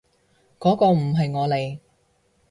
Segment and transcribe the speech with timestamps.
[0.57, 1.79] 嗰個唔係我嚟